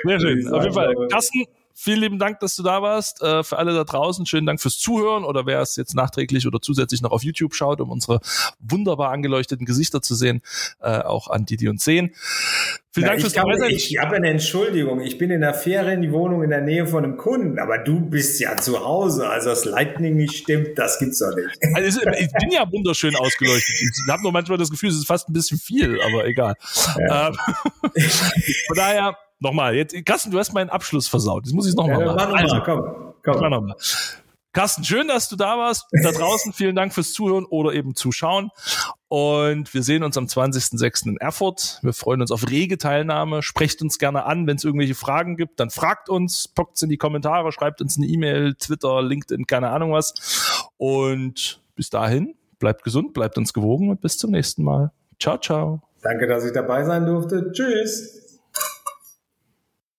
[0.04, 0.46] Sehr schön.
[0.52, 0.94] Auf jeden Fall.
[1.10, 3.22] Carsten, vielen lieben Dank, dass du da warst.
[3.22, 6.62] Äh, für alle da draußen, schönen Dank fürs Zuhören oder wer es jetzt nachträglich oder
[6.62, 8.22] zusätzlich noch auf YouTube schaut, um unsere
[8.60, 10.42] wunderbar angeleuchteten Gesichter zu sehen,
[10.82, 12.16] äh, auch an die, die uns sehen.
[12.96, 13.72] Vielen Dank fürs Dabeisein.
[13.72, 15.02] Ich habe eine Entschuldigung.
[15.02, 18.56] Ich bin in der Ferienwohnung in der Nähe von einem Kunden, aber du bist ja
[18.56, 19.28] zu Hause.
[19.28, 21.50] Also das Lightning nicht stimmt, das gibt's doch nicht.
[21.76, 23.76] Also ich bin ja wunderschön ausgeleuchtet.
[23.82, 26.56] Ich habe nur manchmal das Gefühl, es ist fast ein bisschen viel, aber egal.
[26.98, 27.28] Ja.
[27.28, 27.36] Ähm,
[28.68, 31.46] von daher, nochmal, jetzt, Carsten, du hast meinen Abschluss versaut.
[31.46, 32.32] Jetzt muss ich es nochmal ja, machen.
[32.32, 33.40] Mach also, komm, komm.
[33.40, 33.76] Mach noch mal.
[34.56, 35.86] Carsten, schön, dass du da warst.
[36.02, 38.52] Da draußen vielen Dank fürs Zuhören oder eben Zuschauen.
[39.10, 41.08] Und wir sehen uns am 20.06.
[41.10, 41.80] in Erfurt.
[41.82, 43.44] Wir freuen uns auf rege Teilnahme.
[43.44, 45.60] Sprecht uns gerne an, wenn es irgendwelche Fragen gibt.
[45.60, 49.92] Dann fragt uns, pockt in die Kommentare, schreibt uns eine E-Mail, Twitter, LinkedIn, keine Ahnung
[49.92, 50.14] was.
[50.78, 54.92] Und bis dahin, bleibt gesund, bleibt uns gewogen und bis zum nächsten Mal.
[55.20, 55.82] Ciao, ciao.
[56.02, 57.52] Danke, dass ich dabei sein durfte.
[57.52, 58.25] Tschüss.